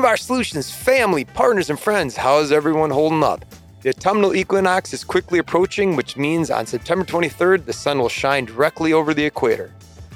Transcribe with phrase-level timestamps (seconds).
[0.00, 3.44] Univar Solutions family, partners, and friends, how's everyone holding up?
[3.82, 8.46] The autumnal equinox is quickly approaching, which means on September 23rd, the sun will shine
[8.46, 9.70] directly over the equator.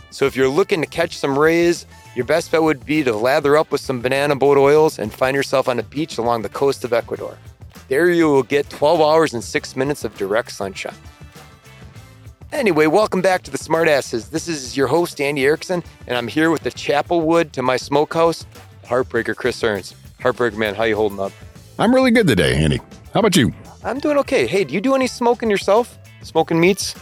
[0.08, 3.58] So if you're looking to catch some rays, your best bet would be to lather
[3.58, 6.82] up with some banana boat oils and find yourself on a beach along the coast
[6.84, 7.36] of Ecuador.
[7.88, 10.96] There you will get 12 hours and 6 minutes of direct sunshine.
[12.52, 14.30] Anyway, welcome back to the Smart Acids.
[14.30, 18.46] This is your host, Andy Erickson, and I'm here with the Chapelwood to my smokehouse,
[18.84, 19.94] Heartbreaker Chris Ernst.
[20.20, 21.32] Heartbreaker man, how you holding up?
[21.78, 22.80] I'm really good today, Andy.
[23.12, 23.52] How about you?
[23.82, 24.46] I'm doing okay.
[24.46, 25.98] Hey, do you do any smoking yourself?
[26.22, 26.94] Smoking meats?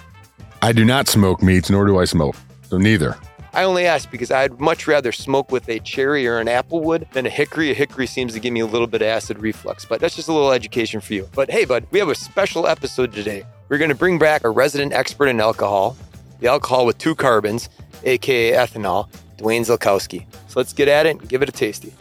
[0.62, 2.36] I do not smoke meats, nor do I smoke.
[2.68, 3.16] So neither.
[3.54, 7.06] I only ask because I'd much rather smoke with a cherry or an apple wood
[7.12, 7.70] than a hickory.
[7.70, 10.28] A hickory seems to give me a little bit of acid reflux, but that's just
[10.28, 11.28] a little education for you.
[11.34, 13.44] But hey, bud, we have a special episode today.
[13.68, 15.98] We're going to bring back a resident expert in alcohol,
[16.40, 17.68] the alcohol with two carbons,
[18.04, 19.08] aka ethanol,
[19.42, 20.24] Duane Ziolkowski.
[20.46, 21.92] So let's get at it and give it a tasty.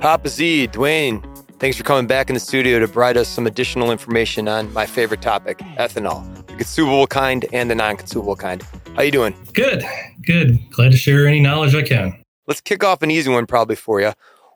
[0.00, 1.22] Papa Z, Duane,
[1.58, 4.84] thanks for coming back in the studio to provide us some additional information on my
[4.84, 8.62] favorite topic, ethanol, the consumable kind and the non-consumable kind.
[8.94, 9.34] How you doing?
[9.54, 9.84] Good,
[10.26, 10.58] good.
[10.70, 12.22] Glad to share any knowledge I can.
[12.46, 14.12] Let's kick off an easy one probably for you.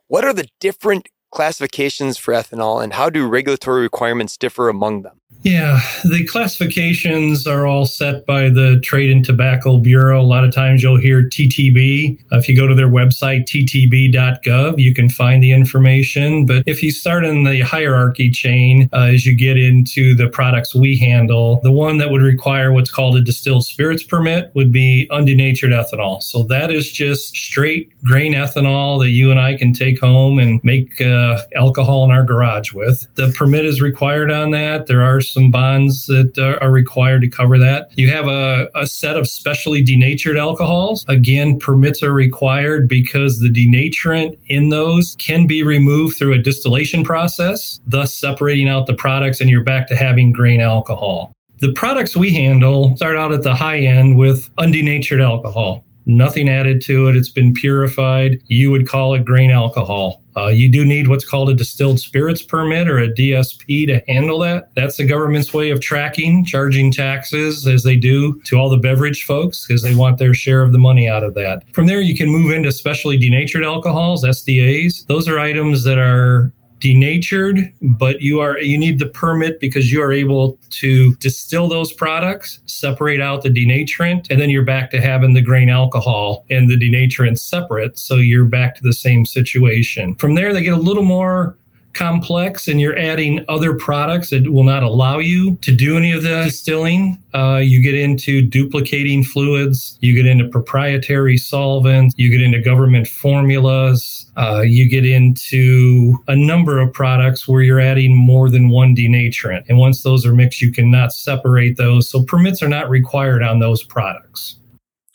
[0.08, 5.20] What are the different classifications for ethanol and how do regulatory requirements differ among them?
[5.42, 10.18] Yeah, the classifications are all set by the Trade and Tobacco Bureau.
[10.18, 12.18] A lot of times you'll hear TTB.
[12.32, 16.46] If you go to their website, ttb.gov, you can find the information.
[16.46, 20.74] But if you start in the hierarchy chain, uh, as you get into the products
[20.74, 25.06] we handle, the one that would require what's called a distilled spirits permit would be
[25.10, 26.22] undenatured ethanol.
[26.22, 30.64] So that is just straight grain ethanol that you and I can take home and
[30.64, 33.06] make uh, alcohol in our garage with.
[33.16, 34.86] The permit is required on that.
[34.86, 37.90] There are some bonds that uh, are required to cover that.
[37.96, 41.04] You have a, a set of specially denatured alcohols.
[41.08, 47.04] Again, permits are required because the denaturant in those can be removed through a distillation
[47.04, 51.32] process, thus separating out the products, and you're back to having grain alcohol.
[51.58, 56.82] The products we handle start out at the high end with undenatured alcohol nothing added
[56.82, 57.16] to it.
[57.16, 58.42] It's been purified.
[58.46, 60.22] You would call it grain alcohol.
[60.36, 64.40] Uh, you do need what's called a distilled spirits permit or a DSP to handle
[64.40, 64.74] that.
[64.74, 69.24] That's the government's way of tracking, charging taxes as they do to all the beverage
[69.24, 71.62] folks because they want their share of the money out of that.
[71.72, 75.06] From there, you can move into specially denatured alcohols, SDAs.
[75.06, 76.52] Those are items that are
[76.84, 81.94] denatured, but you are you need the permit because you are able to distill those
[81.94, 86.68] products, separate out the denaturant, and then you're back to having the grain alcohol and
[86.68, 87.98] the denaturant separate.
[87.98, 90.14] So you're back to the same situation.
[90.16, 91.56] From there, they get a little more
[91.94, 96.22] complex and you're adding other products that will not allow you to do any of
[96.22, 102.42] the distilling, uh, you get into duplicating fluids, you get into proprietary solvents, you get
[102.42, 108.50] into government formulas, uh, you get into a number of products where you're adding more
[108.50, 109.64] than one denaturant.
[109.68, 112.08] And once those are mixed, you cannot separate those.
[112.08, 114.56] So permits are not required on those products.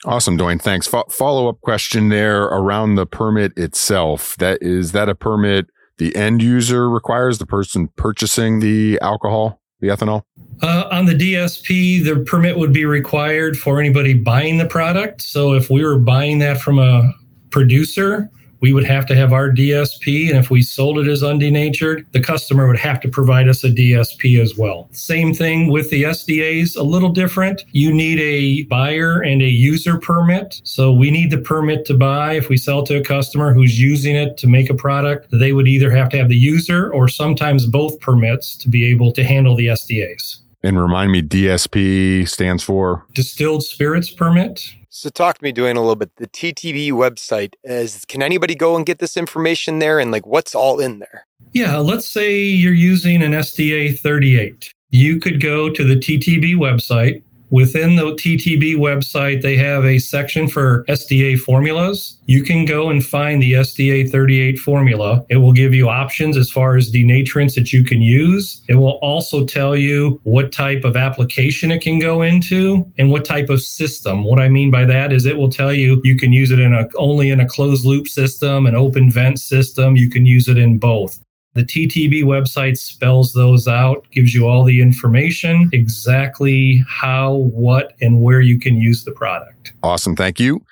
[0.05, 0.59] Awesome, Duane.
[0.59, 0.87] Thanks.
[0.87, 4.37] Fo- follow up question there around the permit itself.
[4.37, 5.67] That is that a permit
[5.99, 10.23] the end user requires, the person purchasing the alcohol, the ethanol?
[10.61, 15.21] Uh, on the DSP, the permit would be required for anybody buying the product.
[15.21, 17.13] So if we were buying that from a
[17.51, 18.29] producer,
[18.61, 20.29] we would have to have our DSP.
[20.29, 23.69] And if we sold it as undenatured, the customer would have to provide us a
[23.69, 24.89] DSP as well.
[24.91, 27.63] Same thing with the SDAs, a little different.
[27.71, 30.61] You need a buyer and a user permit.
[30.63, 32.33] So we need the permit to buy.
[32.33, 35.67] If we sell to a customer who's using it to make a product, they would
[35.67, 39.55] either have to have the user or sometimes both permits to be able to handle
[39.55, 40.39] the SDAs.
[40.61, 44.73] And remind me, DSP stands for Distilled Spirits Permit.
[44.89, 46.15] So talk to me, Duane, a little bit.
[46.17, 50.53] The TTB website is can anybody go and get this information there and like what's
[50.53, 51.25] all in there?
[51.53, 54.73] Yeah, let's say you're using an SDA 38.
[54.91, 60.47] You could go to the TTB website, Within the TTB website, they have a section
[60.47, 62.17] for SDA formulas.
[62.25, 65.25] You can go and find the SDA 38 formula.
[65.29, 68.61] It will give you options as far as denaturants that you can use.
[68.69, 73.25] It will also tell you what type of application it can go into and what
[73.25, 74.23] type of system.
[74.23, 76.73] What I mean by that is it will tell you you can use it in
[76.73, 79.95] a only in a closed loop system, an open vent system.
[79.95, 81.19] You can use it in both.
[81.59, 88.21] The TTB website spells those out, gives you all the information, exactly how, what, and
[88.21, 89.73] where you can use the product.
[89.83, 90.15] Awesome.
[90.15, 90.55] Thank you.
[90.55, 90.63] All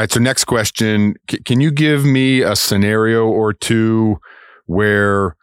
[0.00, 0.12] right.
[0.12, 4.20] So, next question C- Can you give me a scenario or two
[4.66, 5.34] where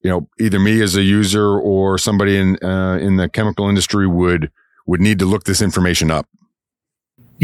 [0.00, 4.08] you know either me as a user or somebody in uh, in the chemical industry
[4.08, 4.50] would
[4.84, 6.26] would need to look this information up?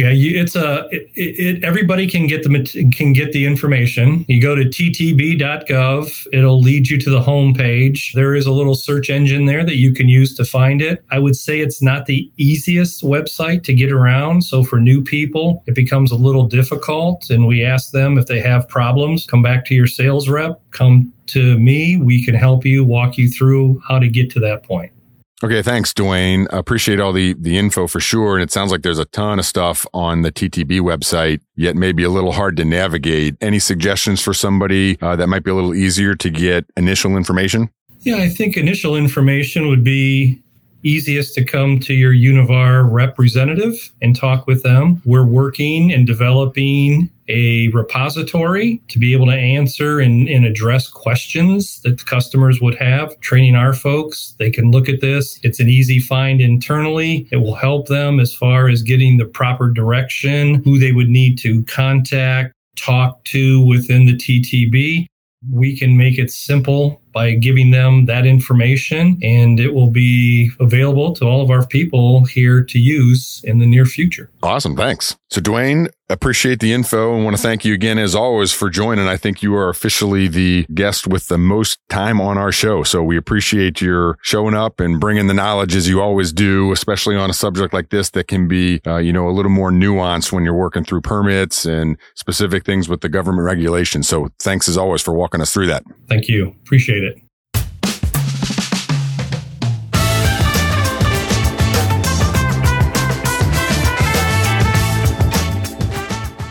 [0.00, 4.25] Yeah, you, it's a it, it, everybody can get the can get the information.
[4.29, 8.14] You go to ttb.gov, it'll lead you to the home page.
[8.14, 11.05] There is a little search engine there that you can use to find it.
[11.11, 15.62] I would say it's not the easiest website to get around, so for new people,
[15.67, 19.67] it becomes a little difficult and we ask them if they have problems, come back
[19.67, 23.99] to your sales rep, come to me, we can help you walk you through how
[23.99, 24.93] to get to that point.
[25.43, 26.47] Okay, thanks, Duane.
[26.51, 28.37] Appreciate all the the info for sure.
[28.37, 32.05] And it sounds like there's a ton of stuff on the TTB website, yet maybe
[32.05, 33.37] a little hard to navigate.
[33.41, 37.71] Any suggestions for somebody uh, that might be a little easier to get initial information?
[38.01, 40.43] Yeah, I think initial information would be
[40.82, 45.03] easiest to come to your Univar representative and talk with them.
[45.05, 51.81] We're working and developing a repository to be able to answer and, and, address questions
[51.82, 53.19] that the customers would have.
[53.21, 55.38] Training our folks, they can look at this.
[55.44, 57.29] It's an easy find internally.
[57.31, 61.38] It will help them as far as getting the proper direction, who they would need
[61.38, 65.06] to contact, talk to within the TTB.
[65.53, 71.12] We can make it simple by giving them that information and it will be available
[71.15, 74.31] to all of our people here to use in the near future.
[74.43, 74.77] Awesome.
[74.77, 75.17] Thanks.
[75.31, 79.07] So, Duane, appreciate the info and want to thank you again, as always, for joining.
[79.07, 82.83] I think you are officially the guest with the most time on our show.
[82.83, 87.15] So, we appreciate your showing up and bringing the knowledge as you always do, especially
[87.15, 90.33] on a subject like this that can be, uh, you know, a little more nuanced
[90.33, 94.09] when you're working through permits and specific things with the government regulations.
[94.09, 95.85] So, thanks as always for walking us through that.
[96.09, 96.49] Thank you.
[96.65, 97.00] Appreciate it.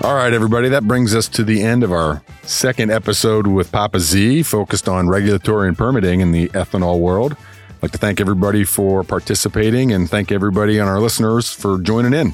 [0.02, 4.00] All right, everybody, that brings us to the end of our second episode with Papa
[4.00, 7.34] Z, focused on regulatory and permitting in the ethanol world.
[7.34, 12.14] I'd like to thank everybody for participating and thank everybody on our listeners for joining
[12.14, 12.34] in.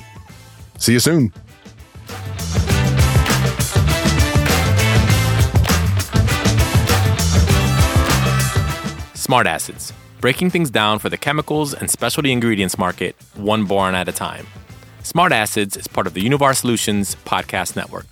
[0.78, 1.34] See you soon.
[9.16, 9.92] Smart Acids,
[10.22, 14.46] breaking things down for the chemicals and specialty ingredients market, one boron at a time.
[15.06, 18.08] Smart Acids is part of the Univar Solutions podcast network.